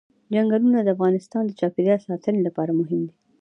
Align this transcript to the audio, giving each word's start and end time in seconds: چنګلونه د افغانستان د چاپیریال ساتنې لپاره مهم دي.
چنګلونه 0.33 0.79
د 0.81 0.87
افغانستان 0.95 1.43
د 1.45 1.51
چاپیریال 1.59 1.99
ساتنې 2.07 2.39
لپاره 2.47 2.71
مهم 2.79 3.01
دي. 3.07 3.13